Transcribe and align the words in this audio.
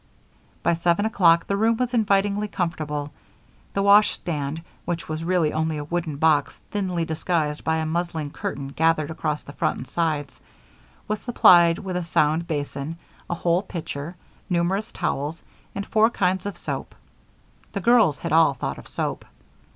By 0.63 0.73
seven 0.73 1.05
o'clock 1.05 1.45
the 1.45 1.55
room 1.55 1.77
was 1.77 1.93
invitingly 1.93 2.47
comfortable. 2.47 3.11
The 3.75 3.83
washstand, 3.83 4.63
which 4.83 5.07
was 5.07 5.23
really 5.23 5.53
only 5.53 5.77
a 5.77 5.83
wooden 5.83 6.17
box 6.17 6.59
thinly 6.71 7.05
disguised 7.05 7.63
by 7.63 7.75
a 7.77 7.85
muslin 7.85 8.31
curtain 8.31 8.69
gathered 8.69 9.11
across 9.11 9.43
the 9.43 9.53
front 9.53 9.77
and 9.77 9.87
sides, 9.87 10.41
was 11.07 11.19
supplied 11.21 11.77
with 11.77 11.95
a 11.97 12.01
sound 12.01 12.47
basin, 12.47 12.97
a 13.29 13.35
whole 13.35 13.61
pitcher, 13.61 14.15
numerous 14.49 14.91
towels, 14.91 15.43
and 15.75 15.85
four 15.85 16.09
kinds 16.09 16.47
of 16.47 16.57
soap 16.57 16.95
the 17.73 17.79
girls 17.79 18.17
had 18.17 18.33
all 18.33 18.55
thought 18.55 18.79
of 18.79 18.87
soap. 18.87 19.23